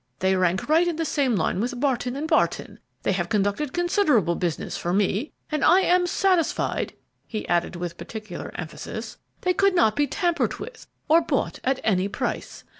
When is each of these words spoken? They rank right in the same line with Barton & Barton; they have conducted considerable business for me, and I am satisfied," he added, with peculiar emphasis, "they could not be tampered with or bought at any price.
They 0.17 0.35
rank 0.35 0.67
right 0.67 0.87
in 0.87 0.95
the 0.95 1.05
same 1.05 1.35
line 1.35 1.59
with 1.61 1.79
Barton 1.79 2.25
& 2.25 2.25
Barton; 2.25 2.79
they 3.03 3.11
have 3.11 3.29
conducted 3.29 3.71
considerable 3.71 4.33
business 4.33 4.75
for 4.75 4.93
me, 4.93 5.31
and 5.51 5.63
I 5.63 5.81
am 5.81 6.07
satisfied," 6.07 6.93
he 7.27 7.47
added, 7.47 7.75
with 7.75 7.99
peculiar 7.99 8.51
emphasis, 8.55 9.17
"they 9.41 9.53
could 9.53 9.75
not 9.75 9.95
be 9.95 10.07
tampered 10.07 10.55
with 10.55 10.87
or 11.07 11.21
bought 11.21 11.59
at 11.63 11.79
any 11.83 12.07
price. 12.07 12.63